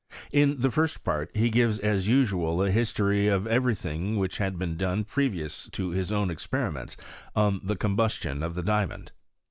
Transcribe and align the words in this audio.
In 0.31 0.59
the 0.59 0.71
first 0.71 1.03
part 1.03 1.29
he 1.37 1.51
gives 1.51 1.77
as 1.77 2.07
usual 2.07 2.63
a 2.63 2.71
history 2.71 3.27
of 3.27 3.45
every 3.45 3.75
thing 3.75 4.17
which 4.17 4.39
had 4.39 4.57
been 4.57 4.75
done 4.75 5.03
previous 5.03 5.69
to 5.73 5.91
his 5.91 6.11
own 6.11 6.31
experiments 6.31 6.97
on 7.35 7.61
the 7.63 7.75
combustion 7.75 8.41
of 8.41 8.55
the 8.55 8.63
diamond. 8.63 9.11